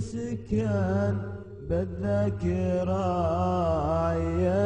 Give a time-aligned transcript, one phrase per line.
[0.00, 1.16] سكن
[1.68, 3.02] بالذاكرة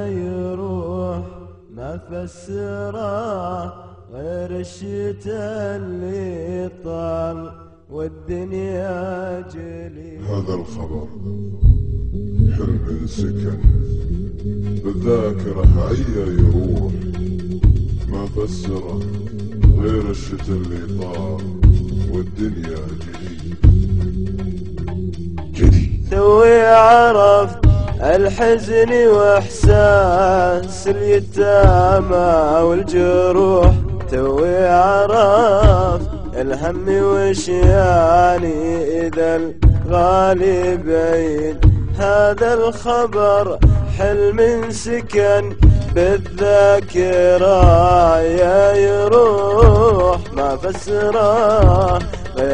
[0.06, 1.24] يروح
[1.70, 3.66] ما فسره
[4.12, 7.52] غير الشتاء اللي طال
[7.90, 11.08] والدنيا جلي هذا الخبر
[12.56, 13.58] حلم سكن
[14.84, 16.92] بالذاكرة عيا يروح
[18.08, 19.00] ما فسره
[19.78, 21.42] غير الشتاء اللي طار
[22.12, 23.15] والدنيا جديد
[26.26, 27.58] جديد توي عرفت
[28.02, 33.70] الحزن واحساس اليتامى والجروح.
[34.10, 38.76] توي عرفت الهم وش يعني
[39.06, 41.56] إذا الغالي بعيد
[41.98, 43.58] هذا الخبر
[43.98, 45.56] حلم سكن
[45.94, 47.60] بالذاكرة
[48.20, 50.18] يا يروح.
[50.36, 51.98] ما فسره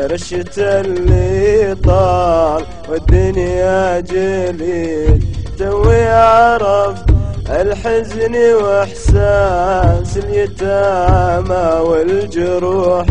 [0.04, 5.24] الشتاء اللي طال والدنيا جليد
[5.58, 7.04] توي عرفت
[7.50, 13.06] الحزن وإحساس اليتامى والجروح.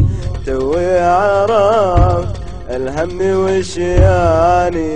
[0.45, 2.35] توي عرفت
[2.69, 4.91] الهم وش يعني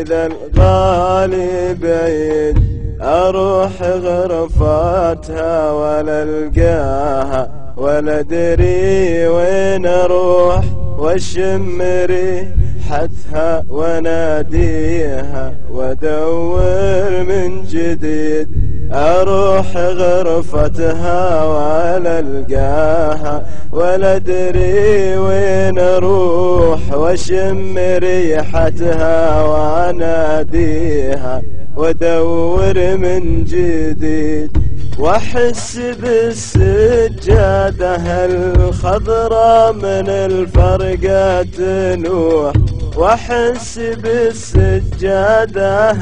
[0.00, 2.70] إذا الغالي بعيد.
[3.02, 10.79] أروح غرفتها ولا ألقاها ولا أدري وين أروح.
[11.10, 18.59] واشم ريحتها وناديها وادور من جديد.
[18.92, 31.42] أروح غرفتها ولا القاها ولا ادري وين أروح وأشم ريحتها وأناديها
[31.76, 34.56] وأدور من جديد
[34.98, 37.96] وأحس بالسجادة
[38.26, 42.52] الخضراء من الفرقة تنوح.
[42.96, 45.92] وأحس بالسجادة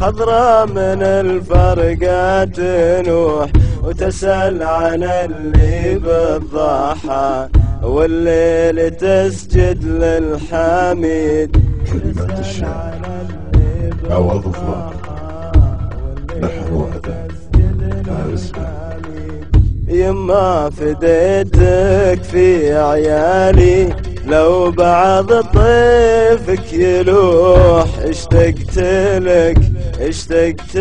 [0.00, 3.50] الخضراء من الفرقة تنوح
[3.84, 7.48] وتسأل عن اللي بالضحى
[7.82, 11.56] والليل تسجد للحميد.
[11.92, 12.98] كلمات الشعر
[14.10, 14.90] عوض ظلام
[16.42, 17.28] نحن وعدا
[18.06, 18.96] فارسنا
[19.88, 23.94] يما فديتك في عيالي
[24.30, 28.78] لو بعض طيفك يلوح اشتقت
[29.18, 29.58] لك
[30.00, 30.76] اشتقت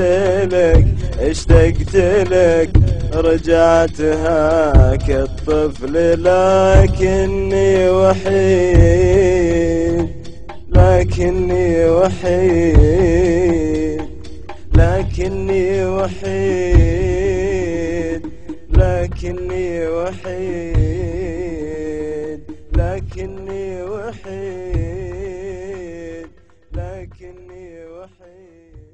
[0.54, 0.86] لك
[1.20, 1.96] اشتقت
[2.32, 2.70] لك.
[3.14, 9.30] رجعت هاك الطفل لكني وحيد
[10.70, 13.22] لكني وحيد
[14.76, 17.30] لكني وحيد
[18.74, 20.89] لكني وحيد.
[24.10, 24.30] وحيد
[26.72, 28.89] لكني وحيد.